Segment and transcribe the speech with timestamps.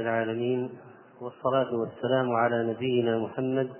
[0.00, 0.70] العالمين
[1.20, 3.70] والصلاة والسلام على نبينا محمد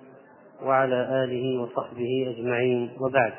[0.63, 2.97] وعلى آله وصحبه أجمعين.
[3.01, 3.33] وبعد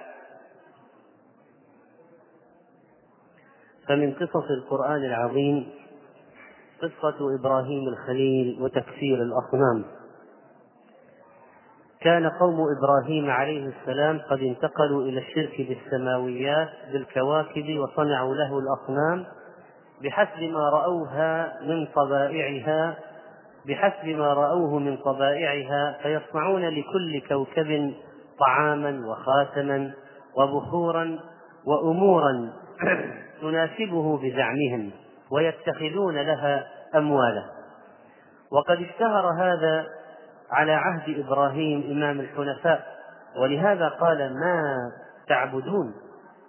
[3.88, 5.70] فمن قصص القرآن العظيم
[6.82, 9.86] قصة إبراهيم الخليل وتكسير الأصنام.
[12.02, 19.26] كان قوم إبراهيم عليه السلام قد انتقلوا إلى الشرك بالسماويات بالكواكب وصنعوا له الأصنام
[20.04, 22.96] بحسب ما رأوها من طبائعها
[23.68, 27.94] بحسب ما رأوه من طبائعها فيصنعون لكل كوكب
[28.40, 29.94] طعاما وخاتما
[30.38, 31.20] وبخورا
[31.66, 32.54] وأمورا
[33.42, 34.92] تناسبه بزعمهم
[35.32, 37.44] ويتخذون لها أموالا.
[38.52, 39.86] وقد اشتهر هذا
[40.52, 42.86] على عهد إبراهيم إمام الحنفاء
[43.38, 44.92] ولهذا قال ما
[45.28, 45.94] تعبدون؟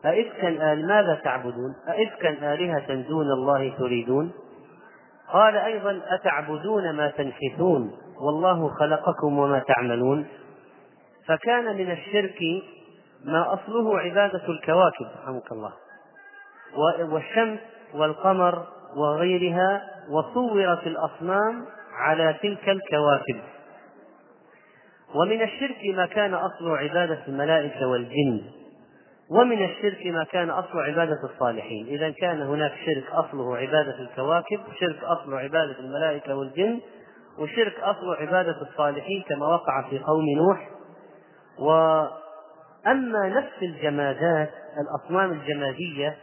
[0.05, 4.33] أئفكا آل ماذا تعبدون؟ أئفكا آلهة دون الله تريدون؟
[5.33, 10.27] قال أيضا أتعبدون ما تنحتون؟ والله خلقكم وما تعملون؟
[11.27, 12.39] فكان من الشرك
[13.25, 15.73] ما أصله عبادة الكواكب رحمك الله.
[17.13, 17.59] والشمس
[17.95, 21.67] والقمر وغيرها وصورت الأصنام
[21.99, 23.41] على تلك الكواكب.
[25.15, 28.43] ومن الشرك ما كان أصله عبادة الملائكة والجن.
[29.31, 31.87] ومن الشرك ما كان أصل عبادة الصالحين.
[31.87, 36.81] إذا كان هناك شرك أصله عبادة الكواكب شرك أصله عبادة الملائكة والجن
[37.39, 40.69] وشرك أصله عبادة الصالحين كما وقع في قوم نوح.
[41.59, 46.17] وأما نفس الجمادات الأصنام الجمادية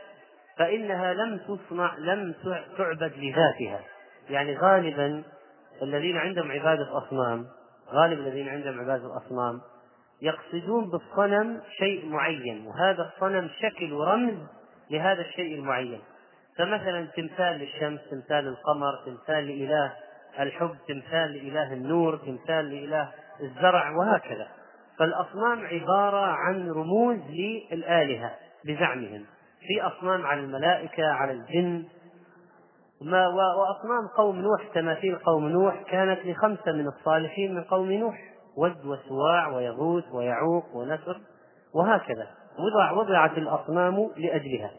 [0.58, 2.34] فإنها لم تصنع لم
[2.78, 3.80] تعبد لذاتها.
[4.30, 5.24] يعني غالبا
[5.82, 7.46] الذين عندهم عبادة أصنام
[7.94, 9.62] غالب الذين عندهم عبادة الأصنام
[10.24, 14.38] يقصدون بالصنم شيء معين وهذا الصنم شكل ورمز
[14.92, 16.00] لهذا الشيء المعين.
[16.58, 19.94] فمثلا تمثال للشمس تمثال للقمر تمثال لإله
[20.40, 24.48] الحب تمثال لإله النور تمثال لإله الزرع وهكذا.
[25.00, 28.32] فالأصنام عبارة عن رموز للآلهة
[28.66, 29.26] بزعمهم.
[29.68, 31.86] في أصنام على الملائكة على الجن.
[33.02, 38.33] ما وأصنام قوم نوح تماثيل قوم نوح كانت لخمسة من الصالحين من قوم نوح.
[38.58, 41.22] ود وسواع ويغوث ويعوق ونسر
[41.74, 42.28] وهكذا.
[42.60, 44.72] وضع وضعت الأصنام لأجلها.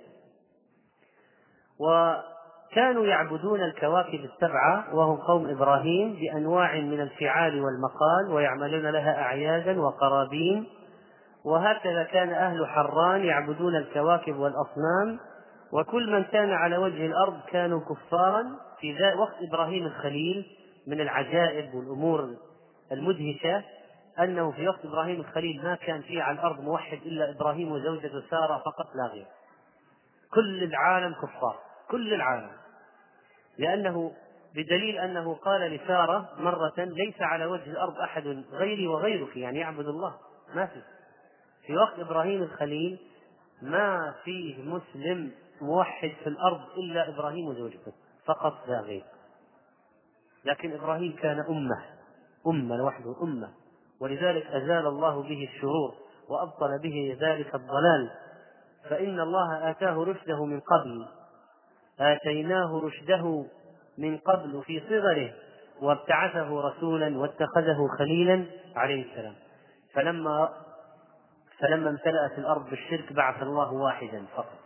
[1.81, 10.67] وكانوا يعبدون الكواكب السبعة وهم قوم إبراهيم بأنواع من الفعال والمقال ويعملون لها أعيادا وقرابين.
[11.45, 15.19] وهكذا كان أهل حران يعبدون الكواكب والأصنام.
[15.73, 18.45] وكل من كان على وجه الأرض كانوا كفارا
[18.81, 20.47] في وقت إبراهيم الخليل
[20.87, 22.29] من العجائب والأمور
[22.93, 23.65] المدهشة
[24.19, 28.59] أنه في وقت إبراهيم الخليل ما كان في على الأرض موحد إلا إبراهيم وزوجته سارة
[28.59, 29.27] فقط لا غير.
[30.35, 31.59] كل العالم كفار
[31.91, 32.51] كل العالم.
[33.59, 34.13] لأنه
[34.55, 40.15] بدليل أنه قال لسارة مرة ليس على وجه الأرض أحد غيري وغيرك يعني يعبد الله.
[40.55, 40.83] ما في.
[41.67, 42.99] في وقت إبراهيم الخليل
[43.63, 47.93] ما فيه مسلم موحد في الأرض إلا إبراهيم وزوجته
[48.27, 49.05] فقط لا غير.
[50.45, 51.94] لكن إبراهيم كان أمة.
[52.47, 53.49] أمة لوحده أمة.
[54.01, 55.95] ولذلك أزال الله به الشرور
[56.29, 58.11] وأبطل به ذلك الضلال.
[58.91, 61.07] فإن الله آتاه رشده من قبل
[62.01, 63.47] آتيناه رشده
[63.99, 65.33] من قبل في صغره
[65.83, 68.45] وابتعثه رسولا واتخذه خليلا
[68.77, 69.35] عليه السلام.
[69.95, 70.49] فلما
[71.59, 74.59] فلما امتلأت الأرض بالشرك بعث الله واحدا فقط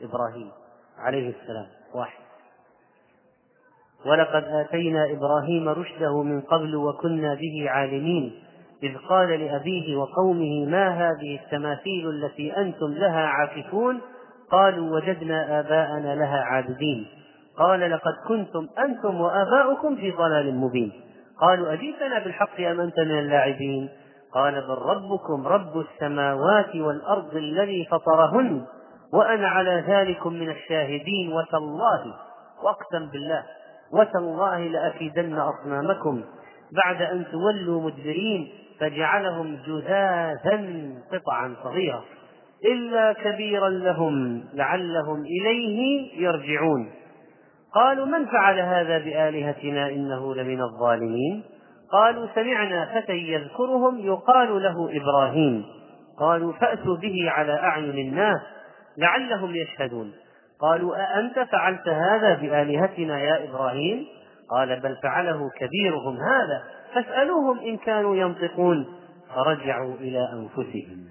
[0.00, 0.52] إبراهيم
[0.98, 2.25] عليه السلام واحد.
[4.06, 8.32] ولقد آتينا إبراهيم رشده من قبل وكنا به عالمين
[8.82, 14.00] إذ قال لأبيه وقومه ما هذه التماثيل التي أنتم لها عاكفون؟
[14.50, 17.06] قالوا وجدنا آباءنا لها عابدين.
[17.58, 20.92] قال لقد كنتم أنتم وآباؤكم في ضلال مبين.
[21.40, 23.88] قالوا أجيتنا بالحق أم أنت من اللاعبين؟
[24.34, 28.66] قال بل ربكم رب السماوات والأرض الذي فطرهن
[29.12, 32.14] وأنا على ذلك من الشاهدين وتالله
[32.62, 33.42] وأقسم بالله.
[33.92, 36.24] وتالله لأكيدن أصنامكم.
[36.72, 38.48] بعد أن تولوا مدبرين
[38.80, 40.64] فجعلهم جذاذا
[41.12, 42.04] قطعا صغيرة
[42.64, 46.90] إلا كبيرا لهم لعلهم إليه يرجعون.
[47.74, 51.42] قالوا من فعل هذا بآلهتنا إنه لمن الظالمين؟
[51.92, 55.64] قالوا سمعنا فتى يذكرهم يقال له إبراهيم.
[56.20, 58.40] قالوا فأتوا به على أعين الناس
[58.98, 60.12] لعلهم يشهدون.
[60.60, 64.06] قالوا أأنت فعلت هذا بآلهتنا يا إبراهيم؟
[64.50, 66.62] قال بل فعله كبيرهم هذا.
[66.94, 68.86] فاسألوهم إن كانوا ينطقون.
[69.34, 71.06] فرجعوا إلى أنفسهم.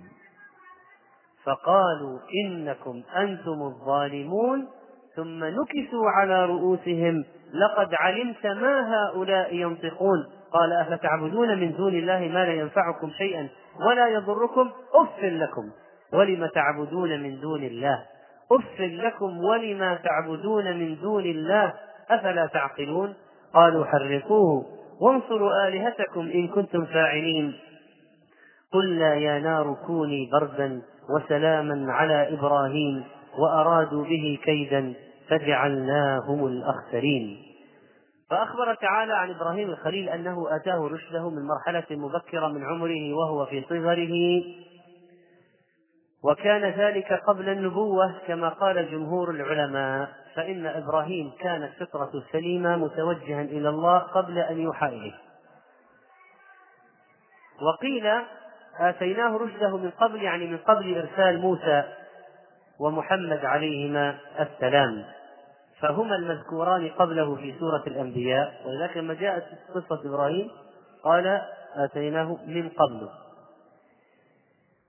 [1.43, 4.67] فقالوا إنكم أنتم الظالمون.
[5.15, 7.23] ثم نكسوا على رؤوسهم.
[7.53, 10.25] لقد علمت ما هؤلاء ينطقون.
[10.51, 13.49] قال أفتعبدون من دون الله ما لا ينفعكم شيئا
[13.87, 15.71] ولا يضركم؟ أف لكم.
[16.13, 18.14] ولم تعبدون من دون الله؟
[18.51, 21.73] أف لكم ولما تعبدون من دون الله
[22.09, 23.13] أفلا تعقلون؟
[23.53, 24.65] قالوا حرقوه
[25.01, 27.53] وانصروا آلهتكم إن كنتم فاعلين.
[28.73, 33.03] قلنا يا نار كوني بردا وسلاما على إبراهيم
[33.39, 34.93] وأرادوا به كيدا
[35.29, 37.37] فجعلناهم الأخسرين.
[38.29, 43.63] فأخبر تعالى عن إبراهيم الخليل أنه أتاه رشده من مرحلة مبكرة من عمره وهو في
[43.69, 44.43] صغره.
[46.25, 53.69] وكان ذلك قبل النبوة كما قال جمهور العلماء فإن إبراهيم كانت فطرة سليمة متوجها إلى
[53.69, 55.13] الله قبل أن يوحى إليه.
[57.61, 58.11] وقيل
[58.79, 61.83] آتيناه رشده من قبل يعني من قبل إرسال موسى
[62.79, 65.05] ومحمد عليهما السلام.
[65.81, 69.43] فهما المذكوران قبله في سورة الأنبياء ولذلك لما جاءت
[69.75, 70.51] قصة إبراهيم
[71.03, 71.41] قال
[71.75, 73.09] آتيناه من قبل.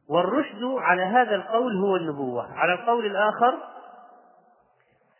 [0.08, 2.52] والرشد على هذا القول هو النبوة.
[2.52, 3.54] على القول الآخر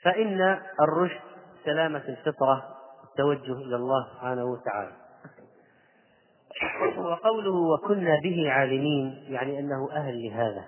[0.03, 1.21] فإن الرشد
[1.65, 2.65] سلامة الفطرة
[3.05, 4.93] التوجه إلى الله سبحانه وتعالى.
[6.97, 10.65] وقوله وكنا به عالمين يعني أنه أهل لهذا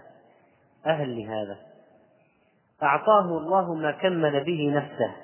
[0.86, 1.56] أهل لهذا.
[2.82, 5.14] أعطاه الله ما كمل به نفسه.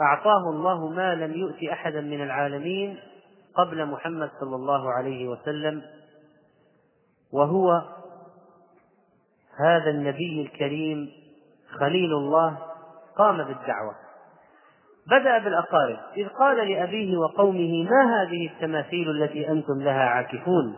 [0.00, 3.00] أعطاه الله ما لم يؤت أحدا من العالمين
[3.54, 5.82] قبل محمد صلى الله عليه وسلم.
[7.32, 7.82] وهو
[9.60, 11.12] هذا النبي الكريم
[11.80, 12.58] خليل الله
[13.16, 13.94] قام بالدعوة.
[15.06, 15.98] بدأ بالأقارب.
[16.16, 20.76] إذ قال لأبيه وقومه ما هذه التماثيل التي أنتم لها عاكفون؟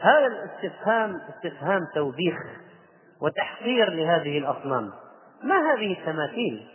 [0.00, 2.36] هذا الاستفهام استفهام توبيخ
[3.20, 4.90] وتحقير لهذه الأصنام.
[5.42, 6.66] ما هذه التماثيل؟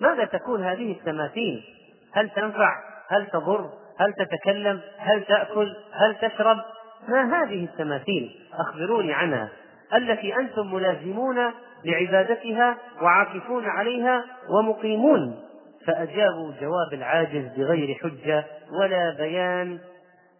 [0.00, 1.64] ماذا تكون هذه التماثيل؟
[2.12, 2.74] هل تنفع؟
[3.08, 6.58] هل تضر؟ هل تتكلم؟ هل تأكل؟ هل تشرب؟
[7.08, 9.48] ما هذه التماثيل؟ أخبروني عنها.
[9.94, 11.36] التي أنتم ملازمون
[11.84, 15.40] لعبادتها وعاكفون عليها ومقيمون.
[15.86, 18.44] فأجابوا جواب العاجز بغير حجة
[18.80, 19.78] ولا بيان.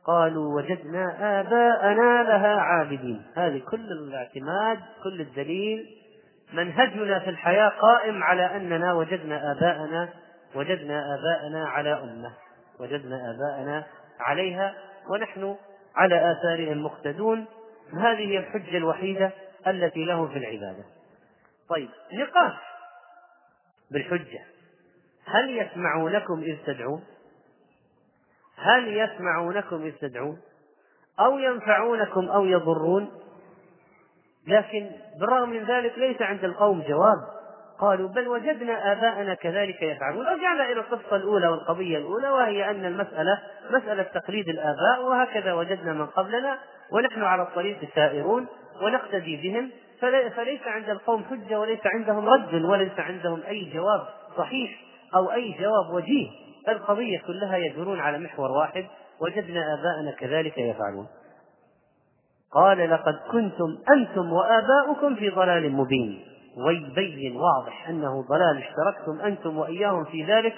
[0.06, 3.22] قالوا وجدنا آباءنا لها عابدين.
[3.36, 5.86] هذه كل الاعتماد كل الدليل.
[6.52, 10.08] منهجنا في الحياة قائم على أننا وجدنا آباءنا
[10.54, 12.30] وجدنا آباءنا على أمة.
[12.80, 13.84] وجدنا آباءنا
[14.20, 14.74] عليها
[15.10, 15.56] ونحن
[15.96, 17.46] على آثارهم مقتدون
[17.92, 19.30] هذه هي الحجة الوحيدة
[19.66, 20.84] التي له في العبادة.
[21.68, 22.56] طيب نقاش
[23.90, 24.44] بالحجة.
[25.26, 27.04] هل يسمعونكم إذ تدعون؟
[28.56, 30.40] هل يسمعونكم إذ تدعون؟
[31.20, 33.10] أو ينفعونكم أو يضرون؟
[34.46, 37.33] لكن بالرغم من ذلك ليس عند القوم جواب.
[37.80, 40.26] قالوا بل وجدنا آباءنا كذلك يفعلون.
[40.26, 43.38] رجعنا إلى القصة الأولى والقضية الأولى وهي أن المسألة
[43.70, 46.58] مسألة تقليد الآباء وهكذا وجدنا من قبلنا
[46.92, 48.46] ونحن على الطريق سائرون
[48.82, 49.70] ونقتدي بهم
[50.36, 54.06] فليس عند القوم حجة وليس عندهم رد وليس عندهم أي جواب
[54.36, 54.80] صحيح
[55.14, 56.28] أو أي جواب وجيه.
[56.68, 58.86] القضية كلها يدورون على محور واحد
[59.20, 61.06] وجدنا آباءنا كذلك يفعلون.
[62.52, 66.33] قال لقد كنتم أنتم وآباؤكم في ضلال مبين.
[66.56, 70.54] ويبين واضح أنه ضلال اشتركتم أنتم وإياهم في ذلك.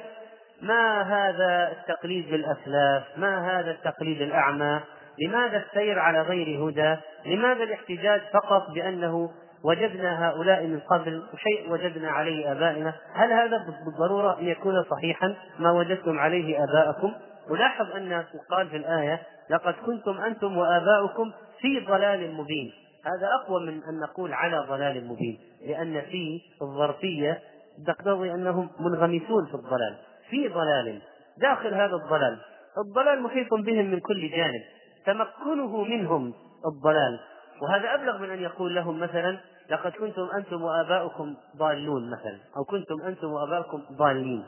[0.62, 4.80] ما هذا التقليد بالأسلاف ما هذا التقليد الأعمى؟
[5.18, 9.30] لماذا السير على غير هدى؟ لماذا الاحتجاج فقط بأنه
[9.64, 15.71] وجدنا هؤلاء من قبل شيء وجدنا عليه آبائنا؟ هل هذا بالضرورة أن يكون صحيحا ما
[15.71, 17.12] وجدتم عليه آباءكم؟
[17.50, 22.73] ولاحظ أن قال في الآية لقد كنتم أنتم وآباؤكم في ضلال مبين.
[23.04, 25.38] هذا أقوى من أن نقول على ضلال مبين.
[25.66, 27.40] لأن في الظرفية
[27.87, 29.96] تقتضي أنهم منغمسون في الضلال.
[30.30, 31.02] في ضلال.
[31.38, 32.38] داخل هذا الضلال.
[32.87, 34.62] الضلال محيط بهم من كل جانب.
[35.06, 36.35] تمكنه منهم
[36.66, 37.20] الضلال.
[37.62, 39.38] وهذا أبلغ من أن يقول لهم مثلا
[39.70, 44.44] لقد كنتم أنتم وآباؤكم ضالون مثلا أو كنتم أنتم وآباؤكم ضالين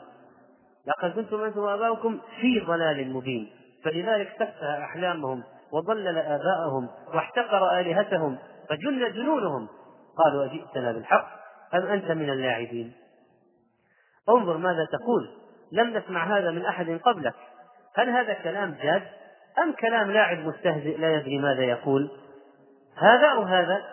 [0.87, 3.49] لقد كنتم أنتم وآباؤكم في ضلال مبين.
[3.83, 8.37] فلذلك سفه أحلامهم وضلل آباءهم واحتقر آلهتهم
[8.69, 9.67] فجن جنونهم.
[10.23, 11.27] قالوا أجئتنا بالحق
[11.73, 12.93] أم أنت من اللاعبين؟
[14.29, 15.29] انظر ماذا تقول.
[15.71, 17.35] لم نسمع هذا من أحد قبلك.
[17.95, 19.03] هل هذا كلام جاد؟
[19.63, 22.11] أم كلام لاعب مستهزئ لا يدري ماذا يقول؟
[22.95, 23.83] هذا أو هذا؟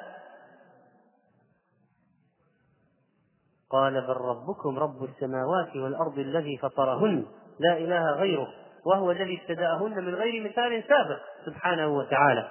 [3.71, 7.26] قال بل ربكم رب السماوات والأرض الذي فطرهن
[7.59, 8.49] لا إله غيره
[8.87, 12.49] وهو الذي ابتدأهن من غير مثال سابق سبحانه وتعالى.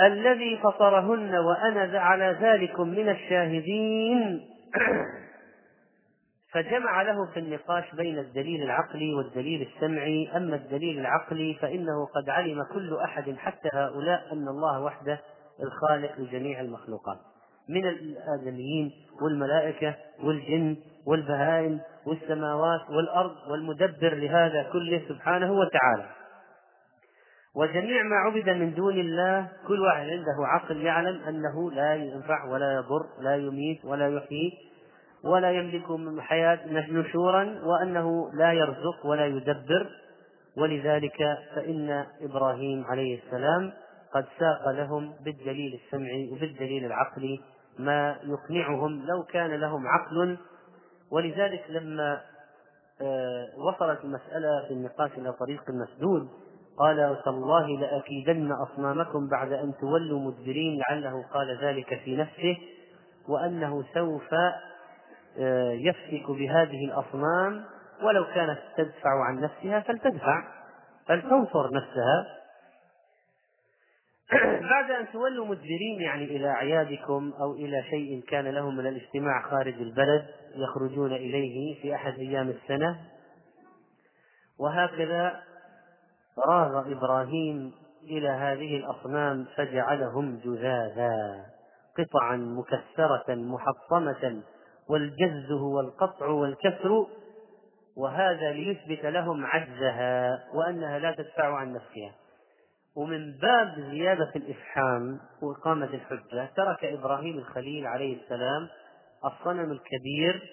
[0.00, 4.40] الذي فطرهن وأنا على ذلك من الشاهدين.
[6.52, 10.36] فجمع له في النقاش بين الدليل العقلي والدليل السمعي.
[10.36, 15.20] أما الدليل العقلي فإنه قد علم كل أحد حتى هؤلاء أن الله وحده
[15.62, 17.18] الخالق لجميع المخلوقات
[17.68, 26.23] من الآدميين والملائكة والجن والبهائم والسماوات والأرض والمدبر لهذا كله سبحانه وتعالى.
[27.56, 32.74] وجميع ما عبد من دون الله كل واحد عنده عقل يعلم أنه لا ينفع ولا
[32.74, 34.52] يضر لا يميت ولا يحيي
[35.24, 36.58] ولا يملك من حياة
[36.90, 39.90] نشورا وأنه لا يرزق ولا يدبر.
[40.56, 43.72] ولذلك فإن إبراهيم عليه السلام
[44.14, 47.40] قد ساق لهم بالدليل السمعي وبالدليل العقلي
[47.78, 50.38] ما يقنعهم لو كان لهم عقل.
[51.10, 52.20] ولذلك لما
[53.00, 56.28] آه، وصلت المسألة في النقاش إلى طريق مسدود
[56.78, 62.58] قال تالله لأكيدن أصنامكم بعد أن تولوا مدبرين لعله قال ذلك في نفسه
[63.28, 64.34] وأنه سوف
[65.38, 67.64] آه، يفتك بهذه الأصنام
[68.02, 70.44] ولو كانت تدفع عن نفسها فلتدفع
[71.06, 72.26] فلتنصر نفسها.
[74.70, 79.74] بعد أن تولوا مدبرين يعني إلى أعيادكم أو إلى شيء كان لهم من الاجتماع خارج
[79.74, 82.98] البلد يخرجون إليه في أحد أيام السنة
[84.58, 85.42] وهكذا
[86.38, 87.72] راغ إبراهيم
[88.02, 91.44] إلى هذه الأصنام فجعلهم جذاذا
[91.98, 94.42] قطعا مكسرة محطمة
[94.88, 97.06] والجز هو القطع والكسر
[97.96, 102.12] وهذا ليثبت لهم عجزها وأنها لا تدفع عن نفسها.
[102.96, 108.68] ومن باب زيادة الإفحام وإقامة الحجة ترك إبراهيم الخليل عليه السلام
[109.24, 110.50] الصنم الكبير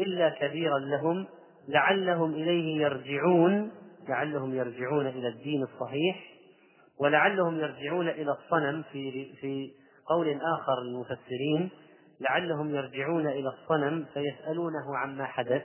[0.00, 1.26] إلا كبيرا لهم
[1.68, 3.70] لعلهم إليه يرجعون
[4.08, 6.32] لعلهم يرجعون إلى الدين الصحيح
[6.98, 9.72] ولعلهم يرجعون إلى الصنم في في
[10.06, 11.70] قول آخر للمفسرين
[12.20, 15.62] لعلهم يرجعون إلى الصنم فيسألونه عما حدث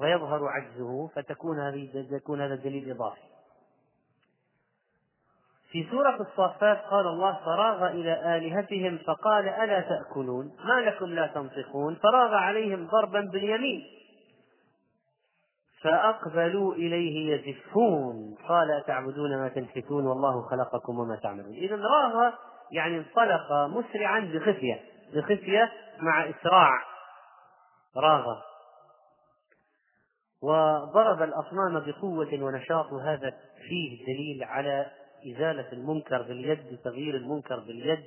[0.00, 3.20] ويظهر عجزه فتكون هذه يكون هذا دليل إضافي.
[5.70, 11.94] في سورة الصافات قال الله فراغ إلى آلهتهم فقال ألا تأكلون؟ ما لكم لا تنطقون؟
[11.94, 13.82] فراغ عليهم ضربا باليمين.
[15.82, 18.36] فأقبلوا إليه يزفون.
[18.48, 21.52] قال أتعبدون ما تنحتون والله خلقكم وما تعملون.
[21.52, 22.32] إذا راغ
[22.72, 24.80] يعني انطلق مسرعا بخفية
[25.14, 26.82] بخفية مع إسراع.
[27.96, 28.36] راغ.
[30.42, 33.30] وضرب الأصنام بقوة ونشاط وهذا
[33.68, 34.86] فيه دليل على
[35.26, 38.04] إزالة المنكر باليد وتغيير المنكر باليد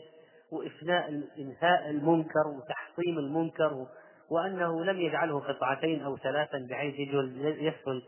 [0.51, 3.85] وإفناء إنهاء المنكر وتحطيم المنكر
[4.33, 6.95] وأنه لم يجعله قطعتين أو ثلاثا بحيث
[7.43, 8.03] يسهل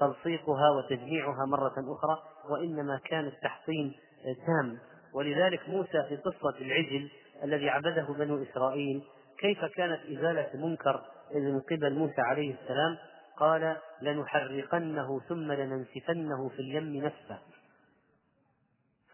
[0.00, 3.94] تلصيقها وتجميعها مرة أخرى وإنما كان التحطيم
[4.46, 4.78] تام.
[5.14, 7.10] ولذلك موسى في قصة العجل
[7.44, 9.02] الذي عبده بنو إسرائيل
[9.38, 11.02] كيف كانت إزالة منكر
[11.34, 12.98] من قبل موسى عليه السلام؟
[13.36, 17.38] قال لنحرقنه ثم لننسفنه في اليم نسفا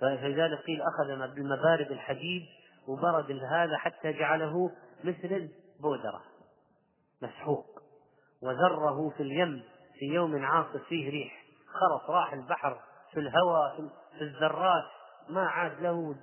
[0.00, 2.42] فلذلك قيل أخذ بالمبارد الحديد
[2.88, 4.70] وبرد هذا حتى جعله
[5.04, 5.48] مثل
[5.78, 6.29] البودرة.
[7.22, 7.66] مسحوق.
[8.42, 9.62] وذره في اليم
[9.98, 11.44] في يوم عاصف فيه ريح.
[11.66, 12.80] خرص راح البحر
[13.12, 13.76] في الهواء
[14.18, 14.84] في الذرات.
[15.28, 16.16] ما عاد له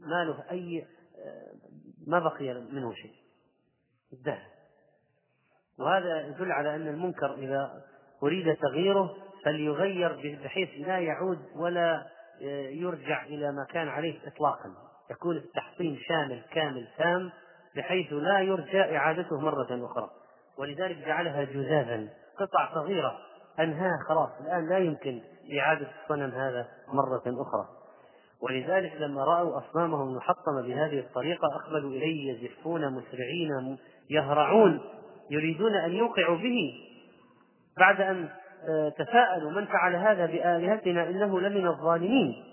[0.00, 0.86] ما له أي
[2.06, 3.14] ما بقي منه شيء.
[4.12, 4.46] انتهى.
[5.78, 7.84] وهذا يدل على أن المنكر إذا
[8.22, 12.06] أريد تغييره فليغير بحيث لا يعود ولا
[12.70, 14.74] يرجع إلى ما كان عليه إطلاقا.
[15.10, 17.32] يكون التحطيم شامل كامل تام.
[17.76, 20.10] بحيث لا يرجى إعادته مرة أخرى.
[20.58, 23.18] ولذلك جعلها جذاذا قطع صغيرة
[23.60, 25.20] أنهاها خلاص الآن لا يمكن
[25.58, 27.68] إعادة الصنم هذا مرة أخرى.
[28.42, 33.78] ولذلك لما رأوا أصنامهم المحطمة بهذه الطريقة أقبلوا إليه يزفون مسرعين
[34.10, 34.80] يهرعون
[35.30, 36.74] يريدون أن يوقعوا به.
[37.78, 38.28] بعد أن
[38.68, 42.44] آه، تساءلوا من فعل هذا بآلهتنا إنه لمن الظالمين.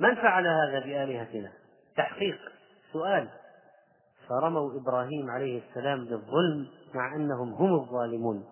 [0.00, 1.52] من فعل هذا بآلهتنا؟
[1.96, 2.38] تحقيق.
[2.92, 3.28] سؤال.
[4.28, 8.44] فرموا إبراهيم عليه السلام بالظلم مع أنهم هم الظالمون.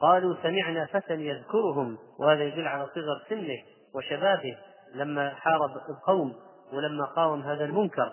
[0.00, 3.62] قالوا سمعنا فتى يذكرهم وهذا يدل على صغر سنه
[3.94, 4.58] وشبابه
[4.94, 6.34] لما حارب القوم
[6.72, 8.12] ولما قاوم هذا المنكر.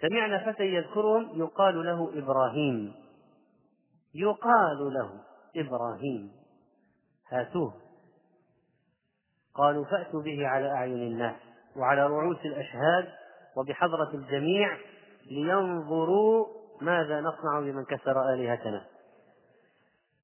[0.00, 2.94] سمعنا فتى يذكرهم يقال له إبراهيم.
[4.14, 5.10] يقال له
[5.56, 6.32] إبراهيم.
[7.28, 7.74] هاتوه.
[9.54, 11.36] قالوا فأتوا به على أعين الناس
[11.76, 13.08] وعلى رؤوس الأشهاد
[13.56, 14.76] وبحضرة الجميع
[15.30, 16.46] لينظروا
[16.80, 18.84] ماذا نصنع بمن كسر آلهتنا.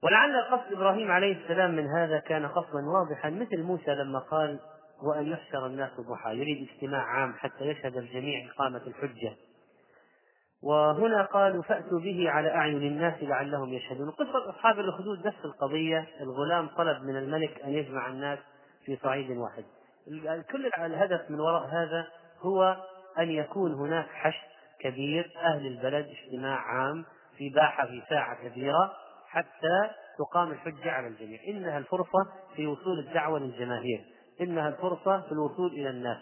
[0.02, 4.58] ولعل قصد إبراهيم عليه السلام من هذا كان قصدا واضحا مثل موسى لما قال
[5.02, 9.32] وأن يحشر الناس ضحى يريد اجتماع عام حتى يشهد الجميع إقامة الحجة.
[10.62, 14.11] وهنا قالوا فأتوا به على أعين الناس لعلهم يشهدون.
[14.11, 18.38] قصة أصحاب الأخدود نفس القضية الغلام طلب من الملك أن يجمع الناس
[18.85, 19.64] في صعيد واحد.
[20.50, 22.06] كل الهدف من وراء هذا
[22.40, 22.76] هو
[23.18, 24.48] أن يكون هناك حشد
[24.80, 25.32] كبير.
[25.44, 27.04] أهل البلد اجتماع عام
[27.38, 28.92] في باحة في ساعة كبيرة
[29.28, 31.38] حتى تقام الحجة على الجميع.
[31.48, 34.04] إنها الفرصة في وصول الدعوة للجماهير.
[34.40, 36.18] إنها الفرصة في الوصول إلى الناس.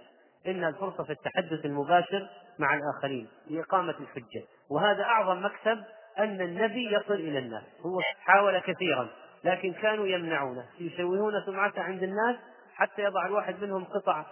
[0.47, 4.45] إنها الفرصة في التحدث المباشر مع الآخرين لإقامة الحجة.
[4.71, 5.85] وهذا أعظم مكسب
[6.19, 7.65] أن النبي يصل إلى الناس.
[7.87, 9.09] هو حاول كثيرا
[9.45, 12.37] لكن كانوا يمنعونه يشوهون سمعته عند الناس
[12.75, 14.25] حتى يضع الواحد منهم قطع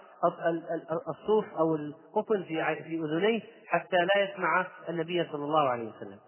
[1.09, 6.19] الصوف أو القطن في في أذنيه حتى لا يسمع النبي صلى الله عليه وسلم.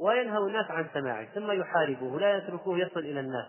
[0.00, 3.46] وينهى الناس عن سماعه ثم يحاربوه لا يتركوه يصل إلى الناس.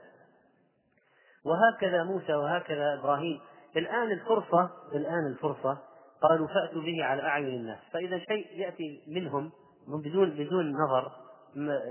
[1.45, 3.39] وهكذا موسى وهكذا إبراهيم.
[3.77, 5.77] الآن الفرصه الآن الفرصة
[6.21, 7.79] قالوا فأتوا به على أعين الناس.
[7.93, 9.51] فإذا شيء يأتي منهم
[9.87, 11.11] بدون بدون نظر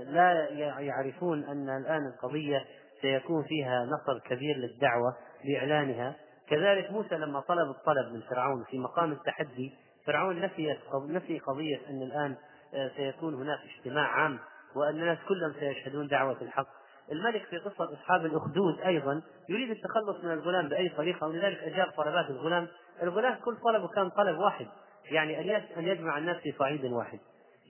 [0.07, 0.49] لا
[0.79, 2.65] يعرفون أن الآن القضية
[3.01, 5.15] سيكون فيها نصر كبير للدعوة
[5.45, 6.15] باعلانها
[6.51, 9.73] كذلك موسى لما طلب الطلب من فرعون في مقام التحدي
[10.05, 10.77] فرعون نسي
[11.07, 12.35] نسي قضية أن الآن
[12.73, 14.39] آه، سيكون هناك اجتماع عام
[14.75, 16.67] وأن الناس كلهم سيشهدون دعوة الحق.
[17.11, 22.29] الملك في قصة أصحاب الأخدود أيضا يريد التخلص من الغلام بأي طريقة ولذلك أجاب طلبات
[22.29, 22.67] الغلام
[23.03, 24.67] الغلام كل طلبه كان طلب واحد
[25.11, 27.19] يعني أن يجمع الناس في صعيد واحد.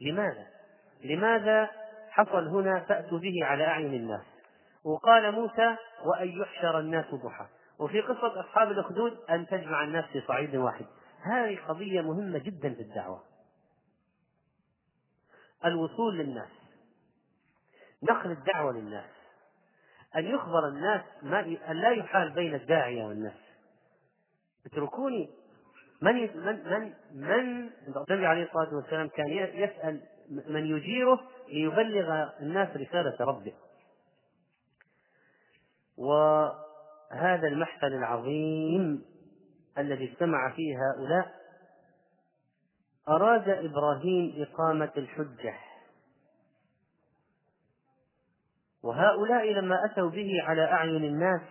[0.02, 0.48] لماذا؟
[1.04, 1.70] لماذا
[2.10, 4.22] حصل هنا فأتوا به على أعين الناس؟
[4.86, 7.46] وقال موسى وأن يحشر الناس ضحى.
[7.82, 10.86] وفي قصة أصحاب الأخدود أن تجمع الناس في صعيد واحد.
[11.22, 13.24] هذه قضية مهمة جدا في الدعوة.
[15.66, 16.50] الوصول للناس.
[18.04, 19.10] نقل الدعوة للناس.
[20.16, 23.38] أن يخبر الناس ما أن لا يحال بين الداعية والناس.
[24.66, 25.30] اتركوني.
[26.02, 27.70] من من من من
[28.10, 33.54] النبي عليه الصلاة والسلام كان يسأل من يجيره ليبلغ الناس رسالة ربه.
[37.12, 39.06] وهذا المحفل العظيم
[39.78, 41.32] الذي اجتمع فيه هؤلاء
[43.10, 45.56] أراد إبراهيم إقامة الحجة.
[48.84, 51.42] وهؤلاء لما أتوا به على أعين الناس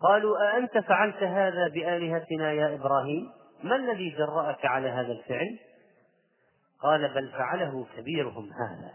[0.00, 3.32] قالوا أأنت فعلت هذا بآلهتنا يا إبراهيم؟
[3.62, 5.58] ما الذي جرأك على هذا الفعل؟
[6.82, 8.94] قال بل فعله كبيرهم هذا.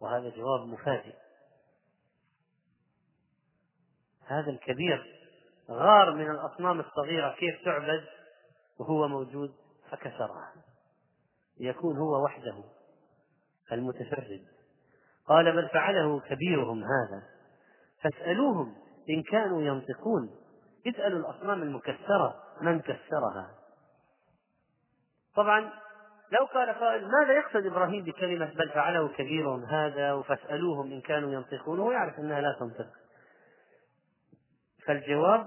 [0.00, 1.14] وهذا جواب مفاجئ.
[4.30, 5.20] هذا الكبير
[5.70, 8.04] غار من الأصنام الصغيرة كيف تعبد؟
[8.80, 9.54] وهو موجود
[9.90, 10.52] فكسرها.
[11.60, 12.64] ليكون هو وحده
[13.72, 14.44] المتفرد.
[15.28, 17.22] قال بل فعله كبيرهم هذا.
[18.02, 18.74] فاسألوهم
[19.10, 20.30] إن كانوا ينطقون.
[20.86, 23.50] اسألوا الأصنام المكسرة من كسرها.
[25.36, 25.60] طبعا
[26.32, 31.80] لو قال قائل ماذا يقصد إبراهيم بكلمة بل فعله كبيرهم هذا؟ فاسألوهم إن كانوا ينطقون.
[31.80, 32.99] هو يعرف أنها لا تنطق.
[34.86, 35.46] فالجواب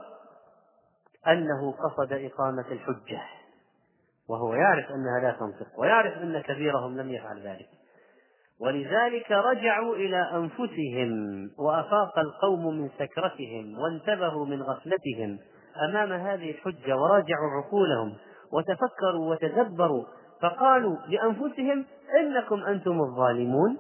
[1.28, 3.22] أنه قصد إقامة الحجة
[4.30, 7.70] وهو يعرف أنها لا تنطق ويعرف أن كبيرهم لم يفعل ذلك.
[8.60, 11.12] ولذلك رجعوا إلى أنفسهم
[11.60, 15.40] وأفاق القوم من سكرتهم وانتبهوا من غفلتهم
[15.90, 18.18] أمام هذه الحجة وراجعوا عقولهم
[18.54, 20.06] وتفكروا وتدبروا
[20.42, 21.86] فقالوا لأنفسهم
[22.20, 23.78] إنكم أنتم الظالمون.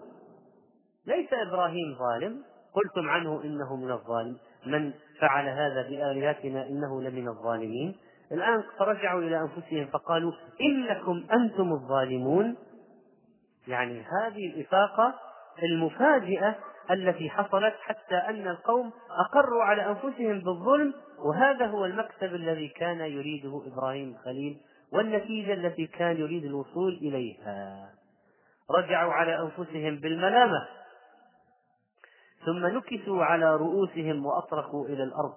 [1.07, 4.37] ليس إبراهيم ظالم قلتم عنه إنه من الظالم.
[4.65, 7.95] من فعل هذا بآلهتنا إنه لمن الظالمين.
[8.31, 12.55] الآن فرجعوا إلى أنفسهم فقالوا إنكم أنتم الظالمون.
[13.67, 15.13] يعني هذه الإفاقة
[15.63, 16.55] المفاجئة
[16.91, 18.91] التي حصلت حتى أن القوم
[19.27, 20.93] أقروا على أنفسهم بالظلم
[21.25, 24.57] وهذا هو المكسب الذي كان يريده إبراهيم الخليل
[24.93, 27.89] والنتيجة التي كان يريد الوصول إليها.
[28.71, 30.67] رجعوا على أنفسهم بالملامة.
[32.45, 35.35] ثم نكسوا على رؤوسهم وأطرقوا إلى الأرض.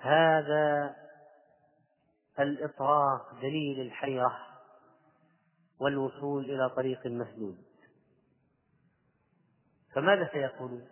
[0.00, 0.96] هذا
[2.38, 4.38] الإطراق دليل الحيرة
[5.80, 7.58] والوصول إلى طريق مسدود.
[9.94, 10.88] فماذا سيقولون؟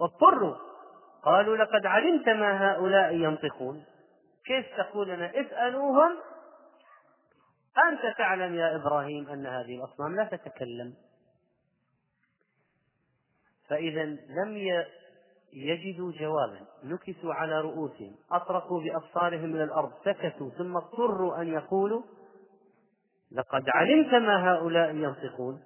[0.00, 0.56] واضطروا
[1.22, 3.84] قالوا لقد علمت ما هؤلاء ينطقون.
[4.44, 6.16] كيف تقول لنا؟ اسألوهم.
[7.88, 10.94] أنت تعلم يا إبراهيم أن هذه الأصنام لا تتكلم.
[13.68, 14.56] فإذا لم
[15.52, 22.02] يجدوا جوابا نكسوا على رؤوسهم أطرقوا بأبصارهم إلى الأرض سكتوا ثم اضطروا أن يقولوا
[23.32, 25.62] لقد علمت ما هؤلاء ينطقون.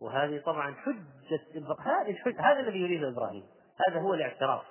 [0.00, 3.44] وهذه طبعا حجة هذا الذي يريده إبراهيم
[3.88, 4.62] هذا هو الاعتراف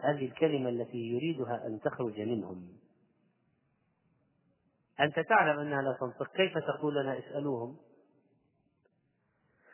[0.00, 2.68] هذه الكلمة التي يريدها أن تخرج منهم.
[5.00, 7.76] أنت تعلم أنها لا تنطق كيف تقول لنا اسألوهم؟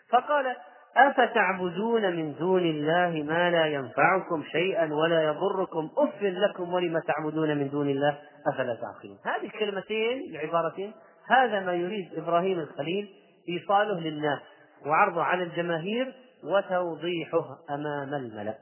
[0.09, 0.57] فقال
[0.97, 5.91] أفتعبدون من دون الله ما لا ينفعكم شيئا ولا يضركم.
[5.99, 8.19] أف لكم ولم تعبدون من دون الله؟
[8.55, 9.19] أفلا تعقلون.
[9.25, 10.93] هذه الكلمتين العبارتين
[11.27, 13.09] هذا ما يريد إبراهيم الخليل
[13.49, 14.39] إيصاله للناس
[14.87, 18.55] وعرضه على الجماهير وتوضيحه أمام الملأ.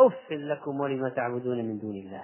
[0.00, 2.22] أف لكم ولم تعبدون من دون الله.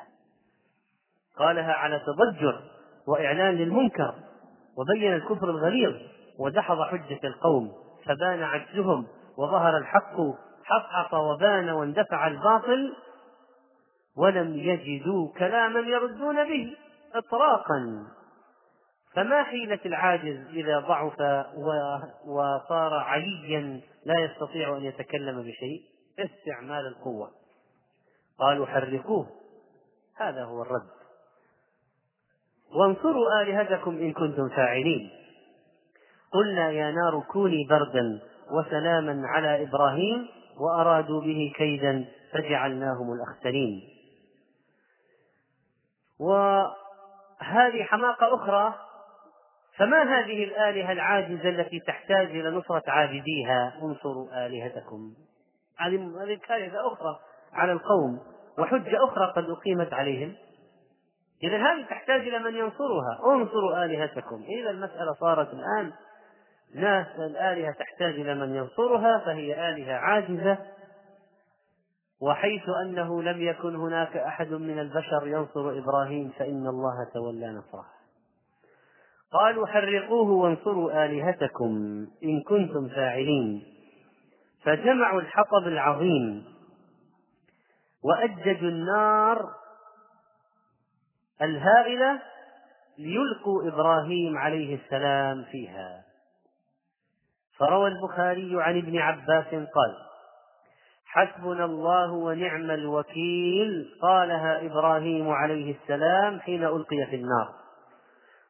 [1.37, 2.63] قالها على تضجر
[3.09, 4.15] وإعلان للمنكر
[4.77, 5.95] وبين الكفر الغليظ
[6.39, 7.82] ودحض حجة القوم.
[8.07, 9.07] فبان عجزهم
[9.39, 10.17] وظهر الحق
[10.65, 12.97] حقق وبان واندفع الباطل
[14.17, 16.77] ولم يجدوا كلاما يردون به
[17.15, 18.07] إطراقا.
[19.15, 21.21] فما حيلة العاجز إذا ضعف
[22.27, 25.83] وصار عليا لا يستطيع أن يتكلم بشيء؟
[26.19, 27.31] استعمال القوة.
[28.39, 29.27] قالوا حرقوه
[30.17, 30.91] هذا هو الرد.
[32.75, 35.11] وانصروا آلهتكم إن كنتم فاعلين.
[36.33, 40.29] قلنا يا نار كوني بردا وسلاما على إبراهيم
[40.61, 43.83] وأرادوا به كيدا فجعلناهم الأخسرين
[46.21, 48.75] وهذه حماقة أخرى
[49.77, 55.15] فما هذه الآلهة العاجزة التي تحتاج إلى نصرة عابديها؟ انصروا آلهتكم.
[55.79, 57.19] هذه كارثة أخرى
[57.53, 58.21] على القوم
[58.59, 60.35] وحجة أخرى قد أقيمت عليهم.
[61.43, 63.21] إذا هذه تحتاج إلى من ينصرها.
[63.27, 64.45] انصروا آلهتكم.
[64.61, 65.93] إذا المسألة صارت الآن
[66.75, 70.59] ناس الآلهة تحتاج إلى من ينصرها فهي آلهة عاجزة
[72.21, 77.87] وحيث أنه لم يكن هناك أحد من البشر ينصر إبراهيم فإن الله تولى نصره.
[79.33, 81.71] قالوا حرقوه وانصروا آلهتكم
[82.25, 83.63] إن كنتم فاعلين.
[84.65, 86.45] فجمعوا الحطب العظيم
[88.05, 89.51] وأججوا النار
[91.43, 92.23] الهائلة
[92.99, 96.12] ليلقوا إبراهيم عليه السلام فيها.
[97.63, 99.97] فروى البخاري عن ابن عباس قال
[101.07, 107.49] حسبنا الله ونعم الوكيل قالها إبراهيم عليه السلام حين ألقي في النار.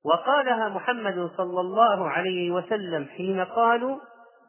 [0.04, 3.98] وقالها محمد صلى الله عليه وسلم حين قالوا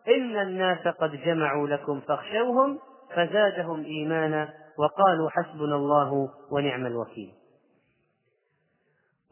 [0.08, 2.80] إن الناس قد جمعوا لكم فاخشوهم
[3.16, 4.50] فزادهم إيمانا
[4.80, 7.32] وقالوا حسبنا الله ونعم الوكيل.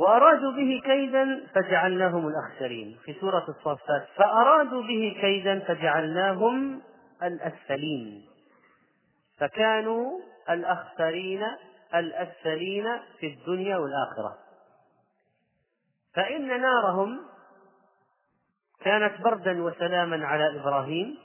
[0.01, 2.97] وأرادوا به كيدا فجعلناهم الأخسرين.
[3.05, 6.81] في سورة الصافات فأرادوا به كيدا فجعلناهم
[7.23, 8.25] الأسفلين.
[9.39, 11.43] فكانوا الأخسرين
[11.95, 12.87] الأسفلين
[13.19, 14.37] في الدنيا والآخرة.
[16.15, 17.19] فإن نارهم
[18.79, 21.17] كانت بردا وسلاما على إبراهيم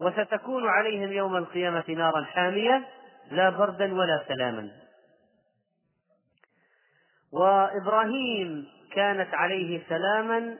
[0.00, 2.84] وستكون عليهم يوم القيامة نارا حامية
[3.30, 4.83] لا بردا ولا سلاما.
[7.34, 10.58] وإبراهيم كانت عليه سلاما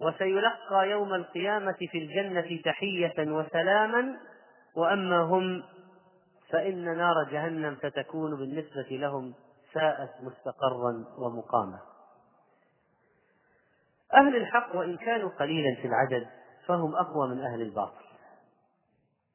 [0.00, 4.16] وسيلقى يوم القيامة في الجنة تحية وسلاما
[4.76, 5.62] وأما هم
[6.50, 9.34] فإن نار جهنم ستكون بالنسبة لهم
[9.72, 11.78] ساءت مستقرا ومقاما.
[14.14, 16.26] أهل الحق وإن كانوا قليلا في العدد
[16.66, 18.02] فهم أقوى من أهل الباطل.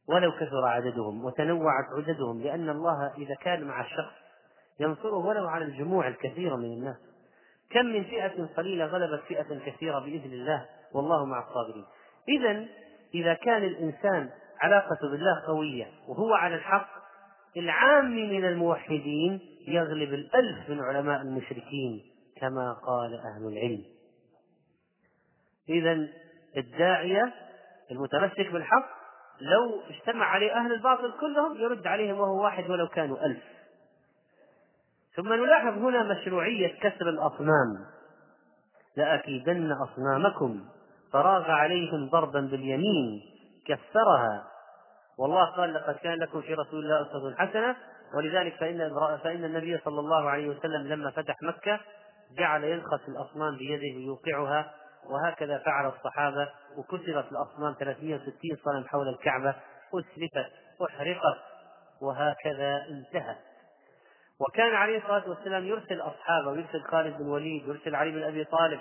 [0.09, 4.26] ولو كثر عددهم وتنوعت عددهم لأن الله إذا كان مع الشخص
[4.79, 6.97] ينصره ولو على الجموع الكثيرة من الناس.
[7.69, 11.85] كم من فئة قليلة غلبت فئة كثيرة بإذن الله والله مع الصابرين.
[12.29, 12.65] إذا
[13.13, 14.29] إذا كان الإنسان
[14.61, 16.89] علاقته بالله قوية وهو على الحق
[17.57, 22.01] العام من الموحدين يغلب الألف من علماء المشركين
[22.41, 23.83] كما قال أهل العلم.
[25.69, 26.07] إذا
[26.57, 27.33] الداعية
[27.91, 28.97] المتمسك بالحق
[29.41, 33.43] لو اجتمع عليه أهل الباطل كلهم يرد عليهم وهو واحد ولو كانوا ألف.
[35.17, 37.85] ثم نلاحظ هنا مشروعية كسر الأصنام.
[38.97, 40.65] لأكيدن أصنامكم.
[41.13, 43.21] فراغ عليهم ضربا باليمين.
[43.67, 44.43] كسرها.
[45.19, 47.75] والله قال لقد كان لكم في رسول الله أسوة حسنة.
[48.17, 48.89] ولذلك فإن
[49.23, 51.79] فإن النبي صلى الله عليه وسلم لما فتح مكة
[52.37, 54.73] جعل ينخس الأصنام بيده ويوقعها
[55.09, 56.49] وهكذا فعل الصحابة.
[56.77, 59.55] وكسرت الأصنام 360 صنم حول الكعبة.
[59.93, 60.51] أسلفت
[60.81, 61.37] أحرقت.
[62.01, 63.46] وهكذا انتهت.
[64.39, 68.79] وكان عليه الصلاة والسلام يرسل أصحابه ويرسل خالد بن الوليد ويرسل علي بن أبي طالب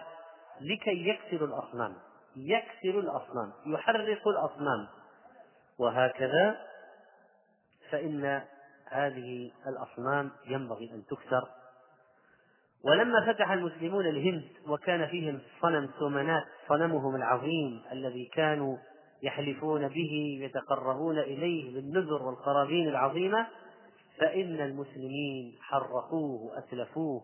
[0.61, 1.97] لكي يكسروا الأصنام
[2.37, 4.87] يكسروا الأصنام يحرقوا الأصنام.
[5.79, 6.57] وهكذا
[7.91, 8.43] فإن
[8.89, 11.49] هذه الأصنام ينبغي أن تكسر.
[12.85, 18.77] ولما فتح المسلمون الهند وكان فيهم صنم سومنات صنمهم العظيم الذي كانوا
[19.23, 23.47] يحلفون به يتقربون إليه بالنذر والقرابين العظيمة
[24.21, 27.23] فإن المسلمين حرقوه وأتلفوه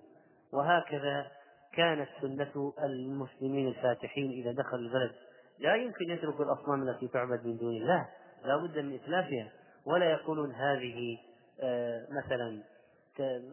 [0.53, 1.27] وهكذا
[1.73, 5.13] كانت سنة المسلمين الفاتحين إذا دخلوا البلد.
[5.59, 8.09] لا يمكن يتركوا الأصنام التي تعبد من دون الله
[8.45, 9.49] لا بد من إتلافها
[9.87, 11.19] ولا يقولون هذه
[11.63, 12.63] آه، مثلا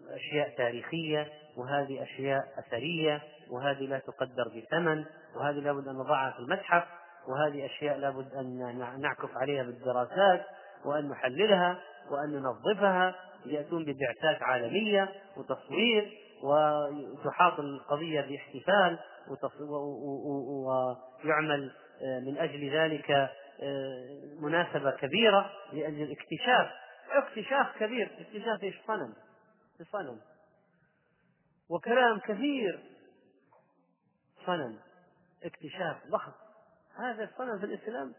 [0.10, 6.84] أشياء تاريخية وهذه أشياء أثرية وهذه لا تقدر بثمن وهذه لابد أن نضعها في المتحف
[7.28, 10.46] وهذه أشياء لابد أن نعكف عليها بالدراسات
[10.86, 11.80] وأن نحللها
[12.12, 19.00] وأن ننظفها يأتون ببعثات عالمية وتصوير وتحاط القضية باحتفال
[21.24, 21.72] ويعمل
[22.02, 26.72] آه، من أجل ذلك آه، مناسبة كبيرة لأجل الاكتشاف.
[27.12, 28.12] اكتشاف كبير.
[28.20, 29.14] اكتشاف إيش؟ صنم.
[29.92, 30.20] صنم.
[31.70, 32.80] وكلام كثير.
[34.46, 34.80] صنم.
[35.44, 36.08] اكتشاف.
[36.08, 36.32] ضخم
[37.00, 38.14] هذا الصنم في الإسلام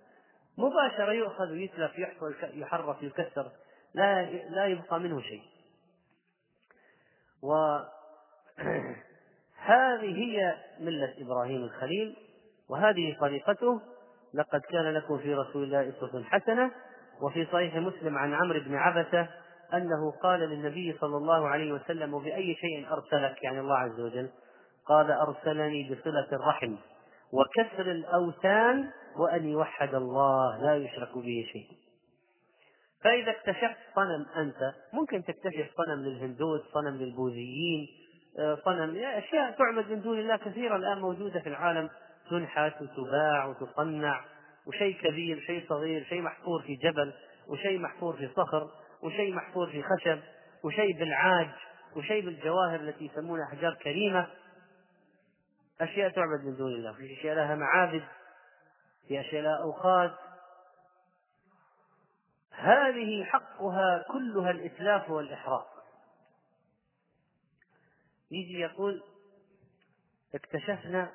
[0.59, 3.53] مباشرة يؤخذ ويتلف يحصل يحرف يكسر.
[3.95, 5.43] لا لا يبقى منه شيء.
[7.43, 7.85] وهذه
[10.23, 12.17] هي ملة إبراهيم الخليل
[12.69, 13.81] وهذه طريقته.
[14.35, 16.71] لقد كان لكم في رسول الله أسوة حسنة
[17.23, 19.29] وفي صحيح مسلم عن عمرو بن عبسة
[19.75, 24.31] أنه قال للنبي صلى الله عليه وسلم وبأي شيء أرسلك؟ يعني الله عز وجل
[24.87, 26.77] قال أرسلني بصلة الرحم
[27.33, 31.69] وكسر الأوثان وأن يوحد الله لا يشرك به شيء.
[33.05, 37.89] فإذا اكتشفت صنم أنت ممكن تكتشف صنم للهندوس صنم للبوذيين
[38.39, 41.91] آه، صنم أشياء تعبد من دون الله كثيرة الآن موجودة في العالم
[42.31, 44.25] تنحت وتباع وتصنع
[44.67, 47.13] وشيء كبير شيء صغير شيء محفور في جبل
[47.49, 48.71] وشيء محفور في صخر
[49.03, 50.19] وشيء محفور في خشب
[50.65, 51.51] وشيء بالعاج
[51.97, 54.27] وشيء بالجواهر التي يسمونها أحجار كريمة.
[55.81, 58.03] أشياء تعبد من دون الله في أشياء لها معابد
[59.09, 60.11] في أشياء لها أوقات.
[62.61, 65.67] هذه حقها كلها الإتلاف والإحراق
[68.31, 69.03] يجي يقول
[70.35, 71.11] اكتشفنا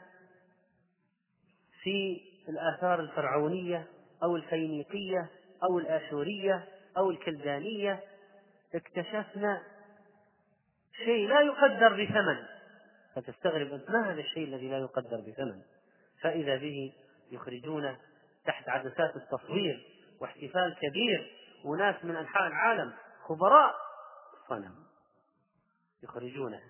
[1.83, 3.87] في الآثار الفرعونية
[4.23, 5.29] أو الفينيقية
[5.63, 8.03] أو الآشورية أو الكلدانية
[8.75, 9.63] اكتشفنا
[11.05, 12.45] شيء لا يقدر بثمن.
[13.15, 15.61] فتستغرب أنت ما هذا الشيء الذي لا يقدر بثمن؟
[16.21, 16.93] فإذا به
[17.31, 17.97] يخرجون
[18.45, 21.31] تحت عدسات التصوير واحتفال كبير
[21.65, 22.93] وناس من أنحاء العالم
[23.27, 23.75] خبراء
[24.49, 24.75] صنم
[26.03, 26.61] يخرجونه.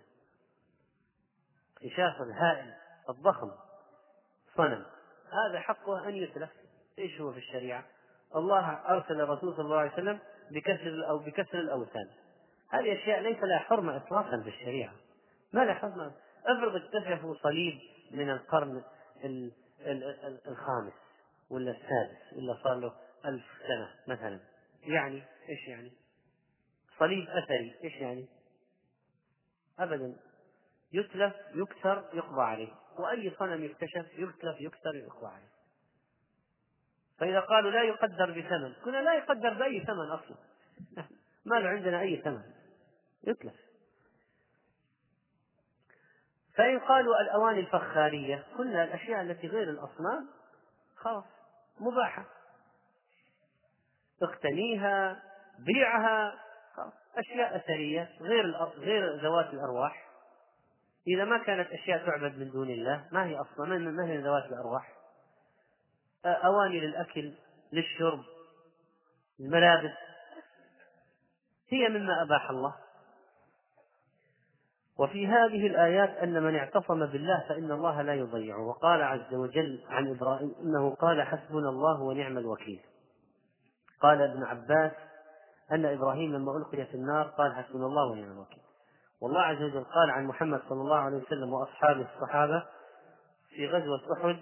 [1.75, 2.73] اكتشاف الهائل
[3.09, 3.51] الضخم
[4.57, 4.85] صنم.
[5.31, 6.49] هذا حقه أن يتلف.
[6.99, 7.85] إيش هو في الشريعة؟
[8.35, 10.19] الله أرسل الرسول صلى الله عليه وسلم
[10.51, 12.09] بكسر أو بكسر الأوثان.
[12.69, 14.93] هذه أشياء ليس لها حرمة إطلاقا في الشريعة.
[15.53, 16.11] ما لها حرمة.
[16.45, 17.79] افرض اكتشفوا صليب
[18.11, 18.83] من القرن
[20.47, 20.93] الخامس
[21.49, 22.93] ولا السادس ولا صار له
[23.25, 24.39] ألف سنة مثلا.
[24.83, 25.91] يعني إيش يعني؟
[26.99, 28.25] صليب أثري إيش يعني؟
[29.79, 30.15] أبدا.
[30.93, 32.73] يتلف يكسر يقضى عليه.
[32.99, 35.55] وأي صنم يكتشف يتلف يكسر يقضى عليه.
[37.17, 40.37] فإذا قالوا لا يقدر بثمن كنا لا يقدر بأي ثمن أصلا.
[41.45, 42.43] ما له عندنا أي ثمن.
[43.27, 43.65] يتلف.
[46.55, 50.27] فإن قالوا الأواني الفخارية كلها الأشياء التي غير الأصنام
[50.95, 51.23] خلاص
[51.79, 52.25] مباحة.
[54.23, 55.23] اقتنيها
[55.59, 56.33] بيعها
[57.17, 60.05] أشياء أثرية غير غير ذوات الأرواح.
[61.07, 64.95] إذا ما كانت أشياء تعبد من دون الله ما هي أصلا ما هي ذوات الأرواح؟
[66.25, 67.33] أواني للأكل
[67.73, 68.23] للشرب
[69.39, 69.93] الملابس
[71.69, 72.75] هي مما أباح الله.
[74.97, 78.67] وفي هذه الآيات أن من اعتصم بالله فإن الله لا يضيعه.
[78.67, 82.81] وقال عز وجل عن إبراهيم إنه قال حسبنا الله ونعم الوكيل.
[84.05, 84.91] قال ابن عباس
[85.71, 88.63] أن إبراهيم لما ألقي في النار قال حسبنا الله ونعم الوكيل.
[89.21, 92.63] والله عز وجل قال عن محمد صلى الله عليه وسلم وأصحابه الصحابة
[93.49, 94.37] في غزوة أحد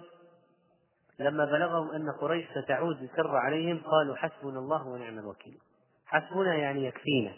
[1.19, 5.57] لما بلغهم أن قريش ستعود بسر عليهم قالوا حسبنا الله ونعم الوكيل.
[6.05, 7.33] حسبنا يعني يكفينا.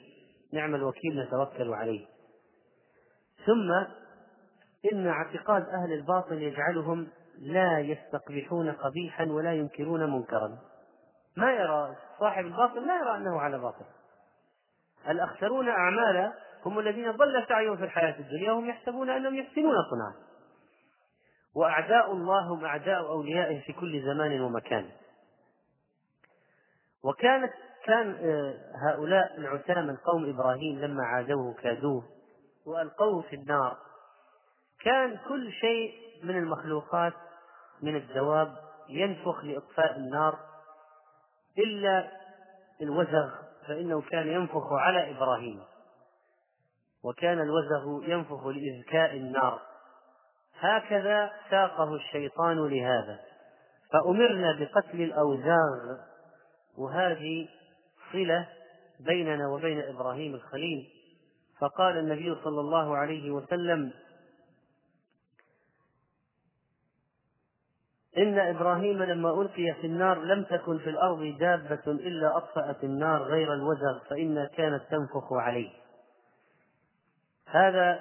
[0.53, 2.05] نعم الوكيل نتوكل عليه.
[3.45, 3.71] ثم
[4.93, 7.07] إن اعتقاد أهل الباطل يجعلهم
[7.39, 10.57] لا يستقبحون قبيحا ولا ينكرون منكرا.
[11.37, 13.85] ما يرى صاحب الباطل لا يرى أنه على باطل.
[15.09, 16.33] الأخسرون أعمالا
[16.65, 20.13] هم الذين ضل سعيهم في الحياة الدنيا وهم يحسبون أنهم يحسنون صنعا.
[21.55, 24.89] وأعداء الله هم أعداء أوليائه في كل زمان ومكان.
[27.03, 27.53] وكانت
[27.85, 28.55] كان آه،
[28.89, 32.03] هؤلاء العتاة من قوم إبراهيم لما عادوه كادوه
[32.65, 33.77] وألقوه في النار.
[34.83, 35.93] كان كل شيء
[36.23, 37.13] من المخلوقات
[37.81, 38.55] من الدواب
[38.89, 40.39] ينفخ لإطفاء النار.
[41.57, 42.11] إلا
[42.81, 43.29] الوزغ
[43.67, 45.63] فإنه كان ينفخ على إبراهيم.
[47.03, 49.61] وكان الوزغ ينفخ لإذكاء النار.
[50.59, 53.19] هكذا ساقه الشيطان لهذا.
[53.93, 55.97] فأمرنا بقتل الأوزاغ.
[56.77, 57.47] وهذه
[58.11, 58.47] صلة
[58.99, 60.89] بيننا وبين إبراهيم الخليل.
[61.59, 63.93] فقال النبي صلى الله عليه وسلم
[68.17, 73.53] إن إبراهيم لما ألقي في النار لم تكن في الأرض دابة إلا أطفأت النار غير
[73.53, 75.69] الوزغ فإنها كانت تنفخ عليه.
[77.47, 77.99] هذا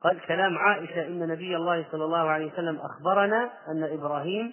[0.00, 4.52] قال كلام عائشة إن نبي الله صلى الله عليه وسلم أخبرنا أن إبراهيم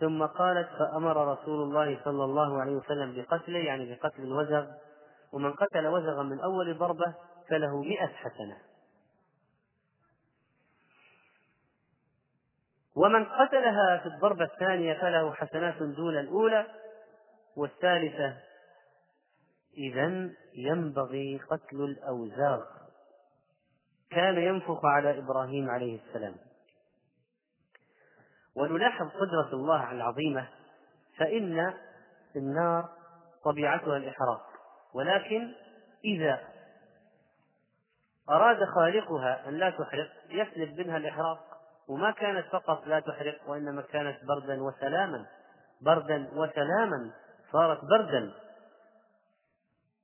[0.00, 4.66] ثم قالت فأمر رسول الله صلى الله عليه وسلم بقتله يعني بقتل الوزغ
[5.32, 7.14] ومن قتل وزغا من أول ضربة
[7.50, 8.56] فله مئة حسنة.
[12.96, 16.66] ومن قتلها في الضربة الثانية فله حسنات دون الأولى
[17.56, 18.36] والثالثة
[19.76, 22.64] إذا ينبغي قتل الأوزاغ.
[24.10, 26.34] كان ينفخ على إبراهيم عليه السلام.
[28.54, 30.48] ونلاحظ قدرة الله العظيمة
[31.18, 31.74] فإن
[32.36, 32.88] النار
[33.44, 34.46] طبيعتها الإحراق
[34.94, 35.54] ولكن
[36.04, 36.40] إذا
[38.30, 41.55] أراد خالقها أن لا تحرق يسلب منها الإحراق.
[41.88, 45.26] وما كانت فقط لا تحرق وإنما كانت بردا وسلاما.
[45.80, 47.10] بردا وسلاما
[47.52, 48.32] صارت بردا.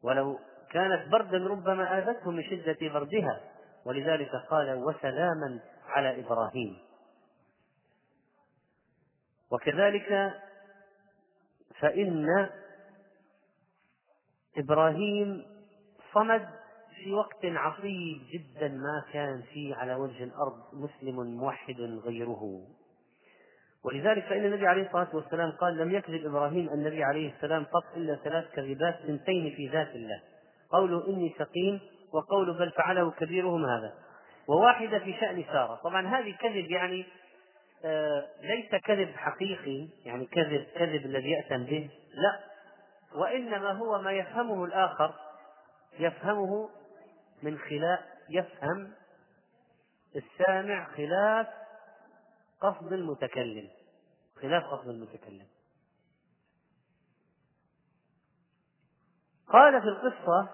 [0.02, 0.38] ولو
[0.70, 3.40] كانت بردا ربما آذته من شدة بردها.
[3.84, 6.78] ولذلك قال وسلاما على إبراهيم.
[9.50, 10.32] وكذلك
[11.80, 12.48] فإن
[14.56, 15.46] إبراهيم
[16.14, 16.48] صمد
[17.04, 22.60] في وقت عصيب جدا ما كان فيه على وجه الأرض مسلم موحد غيره.
[23.84, 28.14] ولذلك فإن النبي عليه الصلاة والسلام قال لم يكذب إبراهيم النبي عليه السلام قط إلا
[28.14, 30.20] ثلاث كذبات سنتين في ذات الله.
[30.72, 31.80] قوله إني سقيم
[32.12, 33.94] وقول بل فعله كبيرهم هذا.
[34.48, 35.74] وواحدة في شأن سارة.
[35.84, 37.06] طبعا هذه كذب يعني
[37.84, 41.90] آه ليس كذب حقيقي يعني كذب كذب الذي يأتم به.
[42.14, 42.40] لا.
[43.20, 45.14] وإنما هو ما يفهمه الآخر
[45.98, 46.68] يفهمه
[47.42, 48.92] من خلاف يفهم
[50.16, 51.46] السامع خلاف
[52.60, 53.68] قصد المتكلم
[54.42, 55.46] خلاف قصد المتكلم.
[59.48, 60.48] قال في القصة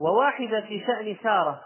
[0.00, 1.64] وواحدة في شأن سارة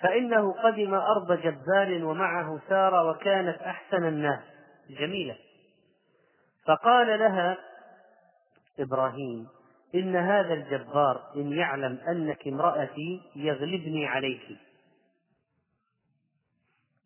[0.00, 4.44] فإنه قدم أرض جبال ومعه سارة وكانت أحسن الناس.
[4.90, 5.38] جميلة.
[6.66, 7.58] فقال لها
[8.78, 9.48] إبراهيم
[9.94, 14.58] إن هذا الجبار إن يعلم أنك امرأتي يغلبني عليك.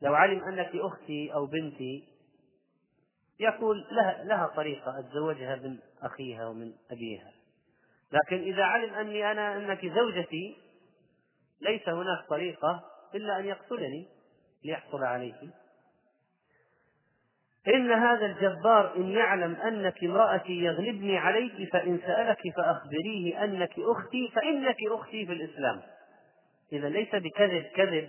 [0.02, 2.04] لو علم أنك أختي أو بنتي
[3.40, 7.32] يقول لها, لها طريقة أتزوجها من أخيها ومن أبيها.
[8.12, 10.56] لكن إذا علم أني أنا أنك زوجتي
[11.60, 14.06] ليس هناك طريقة إلا أن يقتلني
[14.64, 15.34] ليحصل عليك.
[17.74, 24.76] إن هذا الجبار إن يعلم أنك امرأتي يغلبني عليك فإن سألك فأخبريه أنك أختي فإنك
[24.90, 25.82] أختي في الإسلام.
[26.72, 28.08] إذا ليس بكذب كذب.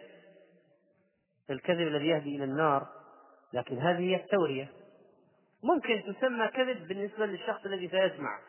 [1.50, 2.88] الكذب الذي يهدي إلى النار
[3.54, 4.68] لكن هذه هي التورية.
[5.64, 8.40] ممكن تسمى كذب بالنسبة للشخص الذي سيسمع.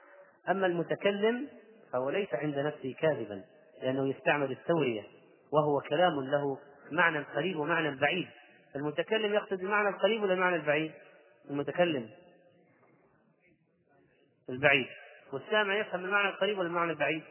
[0.49, 1.49] أما المتكلم
[1.93, 3.43] فهو ليس عند نفسه كاذبا
[3.83, 5.03] لأنه يستعمل التورية
[5.53, 6.59] وهو كلام له
[6.93, 8.29] معنى قريب ومعنى بعيد.
[8.77, 10.93] المتكلم يقصد المعنى القريب ولا المعنى البعيد؟
[11.51, 12.11] المتكلم.
[14.49, 14.87] البعيد.
[15.33, 17.23] والسامع يفهم المعنى القريب ولا المعنى البعيد؟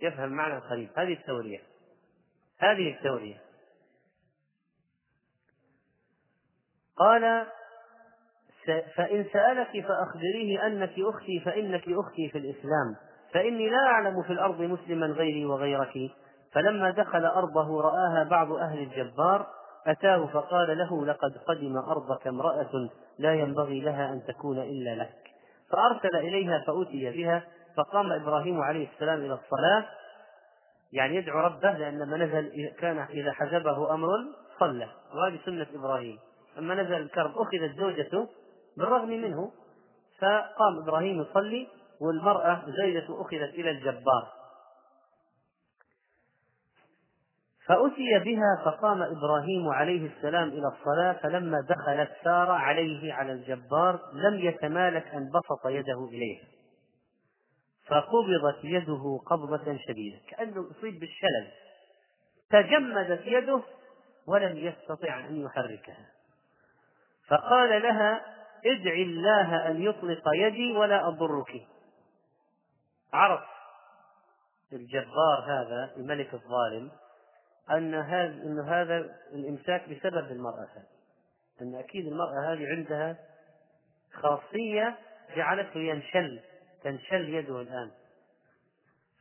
[0.00, 0.88] يفهم المعنى القريب.
[0.96, 1.60] هذه التورية.
[2.58, 3.40] هذه التورية.
[6.96, 7.46] قال
[8.96, 12.96] فإن سألك فأخبريه أنك أختي فإنك أختي في الإسلام.
[13.34, 16.10] فإني لا أعلم في الأرض مسلما غيري وغيرك.
[16.52, 19.46] فلما دخل أرضه رآها بعض أهل الجبار
[19.86, 25.30] أتاه فقال له لقد قدم أرضك امرأة لا ينبغي لها أن تكون إلا لك.
[25.70, 27.44] فأرسل إليها فأتي بها
[27.76, 29.86] فقام إبراهيم عليه السلام إلى الصلاة.
[30.92, 34.08] يعني يدعو ربه لأن لما نزل كان إذا حجبه أمر
[34.60, 36.18] صلى وهذه سنة إبراهيم.
[36.56, 38.28] لما نزل الكرب أخذت زوجته
[38.76, 39.50] بالرغم منه
[40.20, 41.68] فقام إبراهيم يصلي
[42.00, 44.35] والمرأة زوجته أخذت إلى الجبار.
[47.68, 54.34] فأتي بها فقام إبراهيم عليه السلام إلى الصلاة فلما دخلت سارة عليه على الجبار لم
[54.34, 56.38] يتمالك أن بسط يده إليه.
[57.86, 61.50] فقبضت يده قبضة شديدة كأنه أصيب بالشلل.
[62.50, 63.62] تجمدت يده
[64.26, 66.06] ولم يستطع أن يحركها.
[67.28, 68.24] فقال لها
[68.66, 71.66] ادعي الله أن يطلق يدي ولا أضرك.
[73.12, 73.44] عرف
[74.72, 76.90] الجبار هذا الملك الظالم
[77.70, 80.68] أن هذا أن هذا الإمساك بسبب المرأة
[81.62, 83.16] أن أكيد المرأة هذه عندها
[84.12, 84.98] خاصية
[85.36, 86.40] جعلته ينشل
[86.84, 87.90] تنشل يده الآن.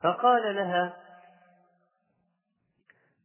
[0.01, 0.93] فقال لها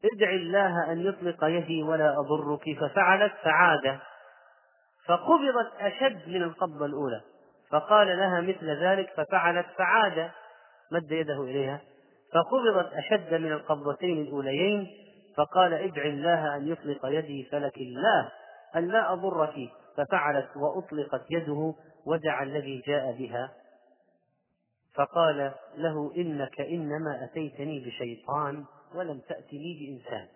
[0.04, 2.78] ادع الله أن يطلق يدي ولا أضرك.
[2.80, 3.98] ففعلت فعاد.
[5.06, 7.20] فقبضت أشد من القبضة الأولى.
[7.70, 10.30] فقال لها مثل ذلك ففعلت فعاد.
[10.92, 11.80] مد يده إليها.
[12.32, 14.86] فقبضت أشد من القبضتين الأوليين.
[15.36, 18.32] فقال ادع الله أن يطلق يدي فلك الله
[18.76, 19.54] أن لا أضرك
[19.96, 21.74] ففعلت وأطلقت يده
[22.06, 23.52] ودعا الذي جاء بها.
[24.94, 28.64] فقال له إنك إنما أتيتني بشيطان
[28.94, 30.28] ولم تأتني بإنسان.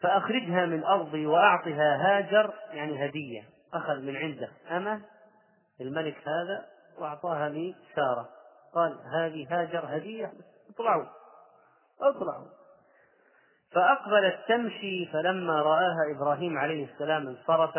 [0.00, 5.00] فأخرجها من أرضي وأعطها هاجر يعني هدية أخذ من عنده أمة
[5.80, 6.66] الملك هذا
[6.98, 8.28] وأعطاها لسارة.
[8.74, 10.32] قال هذه هاجر هدية
[10.70, 11.06] اطلعوا.
[12.00, 12.63] اطلعوا.
[13.74, 17.78] فأقبلت تمشي فلما رآها إبراهيم عليه السلام انصرف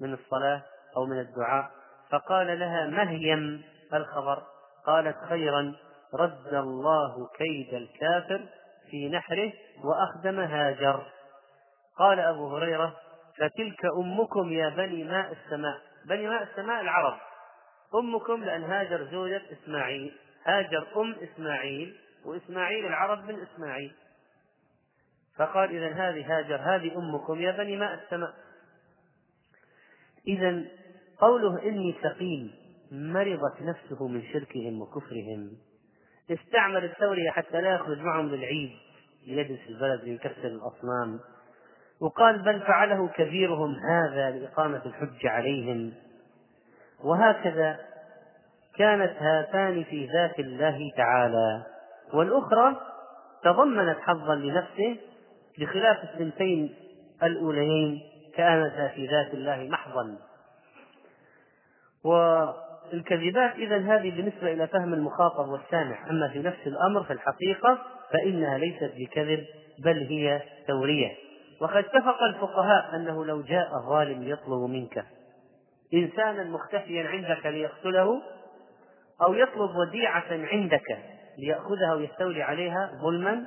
[0.00, 0.62] من الصلاة
[0.96, 1.70] أو من الدعاء
[2.10, 3.64] فقال لها مهيم
[3.94, 4.42] الخبر؟
[4.86, 5.74] قالت خيرا
[6.14, 8.46] رد الله كيد الكافر
[8.90, 9.52] في نحره
[9.84, 11.06] وأخدم هاجر.
[11.98, 12.96] قال أبو هريرة
[13.38, 15.80] فتلك أمكم يا بني ماء السماء.
[16.08, 17.18] بني ماء السماء العرب.
[17.94, 20.16] أمكم لأن هاجر زوجة إسماعيل.
[20.44, 23.94] هاجر أم إسماعيل وإسماعيل العرب من إسماعيل.
[25.38, 28.34] فقال إذا هذه هاجر هذه أمكم يا بني ماء السماء.
[30.28, 30.64] إذا
[31.18, 32.54] قوله إني سقيم
[32.92, 35.50] مرضت نفسه من شركهم وكفرهم.
[36.30, 38.70] استعمل الثورية حتى لا يخرج معهم للعيد
[39.26, 41.20] يجلس في البلد ليكسر الأصنام.
[42.00, 45.92] وقال بل فعله كبيرهم هذا لإقامة الحج عليهم.
[47.04, 47.78] وهكذا
[48.76, 51.66] كانت هاتان في ذات الله تعالى.
[52.12, 52.80] والأخرى
[53.44, 54.96] تضمنت حظا لنفسه
[55.58, 56.74] بخلاف الثنتين
[57.22, 58.00] الأوليين
[58.36, 60.18] كانتا في ذات الله محضا.
[62.04, 66.10] والكذبات إذا هذه بالنسبة إلى فهم المخاطب والسامع.
[66.10, 67.78] أما في نفس الأمر في الحقيقة
[68.12, 69.44] فإنها ليست بكذب
[69.78, 71.26] بل هي تورية.
[71.60, 75.04] وقد اتفق الفقهاء أنه لو جاء ظالم يطلب منك
[75.94, 78.22] إنسانا مختفيا عندك ليقتله
[79.22, 80.98] أو يطلب وديعة عندك
[81.38, 83.46] ليأخذها ويستولي عليها ظلما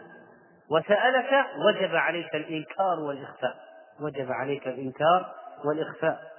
[0.71, 3.69] وسألك وجب عليك الإنكار والإخفاء.
[4.01, 6.31] وجب عليك الإنكار والإخفاء.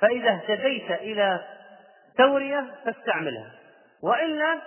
[0.00, 1.48] فإذا اهتديت إلى
[2.18, 3.52] تورية فاستعملها.
[4.02, 4.62] وإلا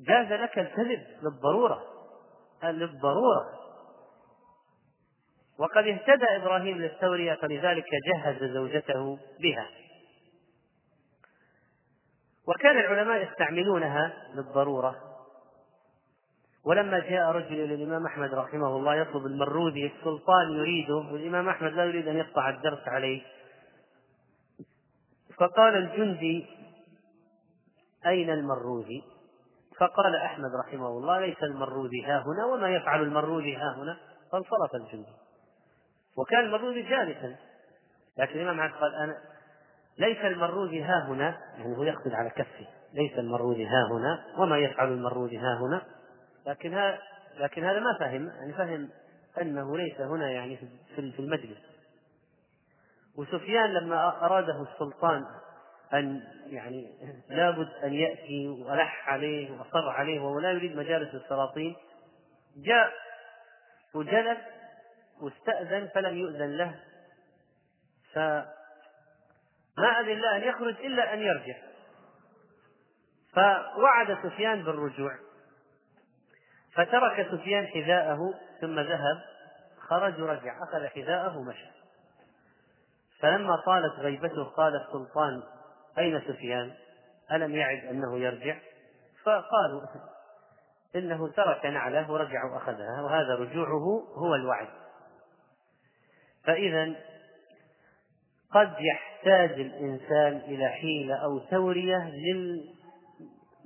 [0.00, 1.82] جاز لك الكذب للضرورة.
[2.64, 3.60] للضرورة.
[5.58, 9.68] وقد اهتدى إبراهيم للتورية فلذلك جهز زوجته بها.
[12.48, 15.05] وكان العلماء يستعملونها للضرورة.
[16.66, 21.84] ولما جاء رجل إلى الإمام أحمد رحمه الله يطلب المروذي السلطان يريده والإمام أحمد لا
[21.84, 23.22] يريد أن يقطع الدرس عليه.
[25.38, 26.46] فقال الجندي
[28.06, 29.04] أين المروذي؟
[29.78, 33.96] فقال أحمد رحمه الله ليس المروذي ها هنا وما يفعل المروذي ها هنا؟
[34.32, 35.12] فانصرف الجندي.
[36.16, 37.36] وكان المروذي جالسا.
[38.18, 39.18] لكن الإمام أحمد قال أنا
[39.98, 44.92] ليس المروذي ها هنا يعني هو يقصد على كفه ليس المروذي ها هنا وما يفعل
[44.92, 45.95] المروذي ها هنا؟
[46.46, 46.98] لكن هذا
[47.38, 48.28] لكن هذا ما فهم.
[48.28, 48.90] يعني فهم
[49.40, 50.56] أنه ليس هنا يعني
[50.94, 51.58] في المجلس.
[53.16, 55.24] وسفيان لما أراده السلطان
[55.94, 61.76] أن يعني لابد أن يأتي وألح عليه وأصر عليه وهو لا يريد مجالس السلاطين
[62.56, 62.92] جاء
[63.94, 64.38] وجلس
[65.20, 66.80] واستأذن فلم يؤذن له.
[68.12, 68.46] فما
[70.00, 71.56] أذن له أن يخرج إلا أن يرجع.
[73.32, 75.25] فوعد سفيان بالرجوع.
[76.76, 79.20] فترك سفيان حذاءه ثم ذهب
[79.78, 81.66] خرج ورجع أخذ حذاءه ومشى
[83.20, 85.42] فلما طالت غيبته قال السلطان
[85.98, 86.72] أين سفيان؟
[87.32, 88.56] ألم يعد أنه يرجع؟
[89.24, 89.82] فقالوا
[90.96, 94.68] إنه ترك نعله ورجع وأخذها وهذا رجوعه هو الوعد
[96.44, 96.94] فإذا
[98.52, 101.96] قد يحتاج الإنسان إلى حيلة أو تورية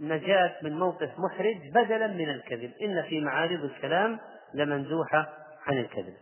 [0.00, 2.72] النجاة من موقف محرج بدلا من الكذب.
[2.82, 4.18] إن في معارض الكلام
[4.54, 5.28] لمنزوحة
[5.66, 6.14] عن الكذب.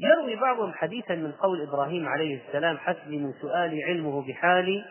[0.00, 4.84] يروي بعضهم حديثا من قول إبراهيم عليه السلام حسبي من سؤالي علمه بحالي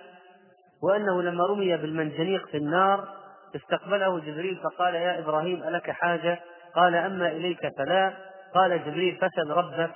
[0.83, 3.07] وأنه لما رمي بالمنجنيق في النار
[3.55, 6.39] استقبله جبريل فقال يا إبراهيم ألك حاجة؟
[6.75, 8.13] قال أما إليك فلا.
[8.55, 9.91] قال جبريل فسل ربك.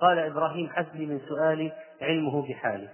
[0.00, 2.88] قال إبراهيم حسبي من سؤالي علمه بحالي.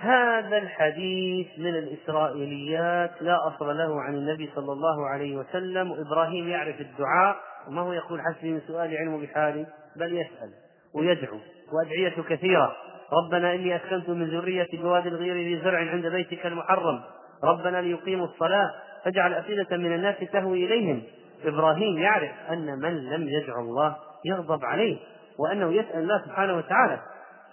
[0.00, 6.80] هذا الحديث من الإسرائيليات لا أصل له عن النبي صلى الله عليه وسلم وإبراهيم يعرف
[6.80, 7.36] الدعاء
[7.68, 10.50] وما هو يقول حسبي من سؤالي علم بحالي بل يسأل
[10.94, 11.38] ويدعو
[11.72, 12.76] وأدعية كثيرة.
[13.12, 17.00] ربنا إني أسكنت من ذريتي بواد الغير ذي زرع عند بيتك المحرم.
[17.44, 18.70] ربنا ليقيموا الصلاة
[19.04, 21.02] فاجعل أفئدة من الناس تهوي إليهم.
[21.44, 24.98] إبراهيم يعرف أن من لم يدعو الله يغضب عليه
[25.38, 27.00] وأنه يسأل الله سبحانه وتعالى.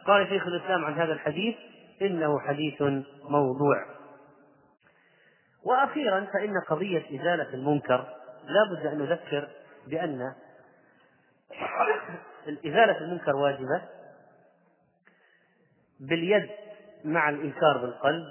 [0.06, 1.56] قال شيخ الإسلام عن هذا الحديث
[2.02, 2.82] إنه حديث
[3.24, 3.86] موضوع.
[5.64, 8.08] وأخيرا فإن قضية إزالة المنكر
[8.44, 9.48] لا بد أن نذكر
[9.88, 10.34] بأن
[12.66, 13.82] إزالة المنكر واجبة
[16.00, 16.50] باليد
[17.06, 18.26] مع الإنكار بالقلب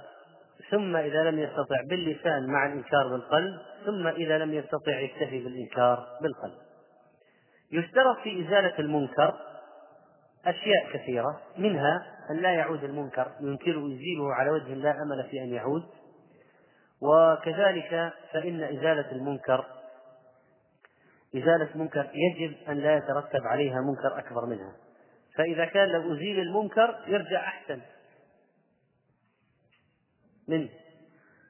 [0.70, 6.58] ثم إذا لم يستطع باللسان مع الإنكار بالقلب ثم إذا لم يستطع يكتفي بالإنكار بالقلب.
[7.72, 9.34] يشترط في إزالة المنكر
[10.46, 15.52] أشياء كثيرة منها أن لا يعود المنكر ينكره يزيله على وجه لا أمل في أن
[15.52, 15.82] يعود.
[17.00, 19.64] وكذلك فإن إزالة المنكر
[21.36, 24.72] إزالة منكر يجب أن لا يترتب عليها منكر أكبر منها.
[25.36, 27.80] فإذا كان لو أزيل المنكر يرجع أحسن.
[30.48, 30.68] منه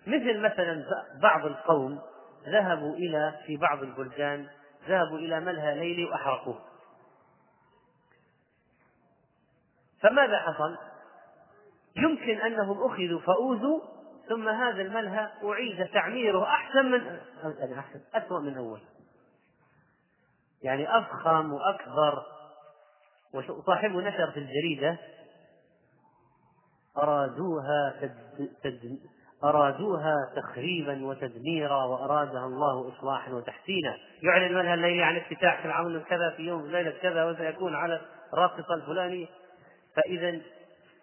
[0.07, 0.85] مثل مثلا
[1.23, 2.01] بعض القوم
[2.49, 4.47] ذهبوا إلى في بعض البلدان
[4.89, 6.76] ذهبوا إلى ملهى ليلي وأحرقوه.
[10.09, 10.77] فماذا حصل؟
[11.97, 13.81] يمكن أنهم أخذوا فأوذوا
[14.29, 17.21] ثم هذا الملهى أعيد تعميره أحسن من
[17.59, 18.81] يعني أحسن أسوأ من أول.
[20.63, 22.23] يعني أفخم وأكبر.
[23.35, 24.99] وصاحبه نشر في الجريدة
[26.99, 28.49] أرادوها تد...
[28.63, 28.99] تد...
[29.45, 33.97] أرادوها تخريبا وتدميرا وأرادها الله إصلاحا وتحسينا.
[34.23, 38.01] يعلن منها الليل عن افتتاح فرعون كذا في يوم ليلة كذا وسيكون على
[38.33, 39.27] الرابطة الفلانية
[39.97, 40.41] فإذا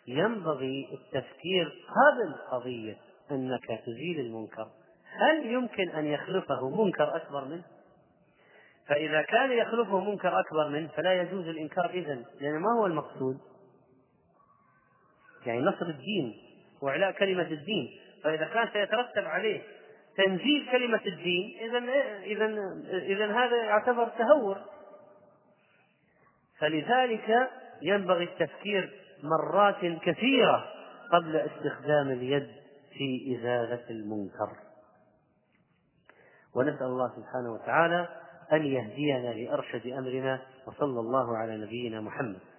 [0.07, 2.97] ينبغي التفكير قبل قضية
[3.31, 4.67] أنك تزيل المنكر
[5.05, 7.63] هل يمكن أن يخلفه منكر أكبر منه؟
[8.87, 13.37] فإذا كان يخلفه منكر أكبر منه فلا يجوز الإنكار إذن لأن ما هو المقصود؟
[15.45, 16.33] يعني نصر الدين
[16.81, 19.61] وإعلاء كلمة الدين فإذا كان سيترتب عليه
[20.17, 21.77] تنزيل كلمة الدين إذا
[22.23, 22.45] إذا
[22.93, 24.57] إذا هذا يعتبر تهور
[26.59, 27.49] فلذلك
[27.83, 30.65] ينبغي التفكير مرات كثيرة
[31.13, 32.47] قبل استخدام اليد
[32.97, 34.49] في إزالة المنكر.
[36.55, 38.07] ونسأل الله سبحانه وتعالى
[38.53, 42.52] أن يهدينا لأرشد أمرنا وصلى الله على نبينا محمد.